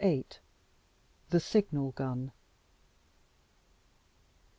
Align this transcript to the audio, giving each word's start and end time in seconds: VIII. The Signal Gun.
VIII. 0.03 0.25
The 1.29 1.39
Signal 1.39 1.91
Gun. 1.91 2.31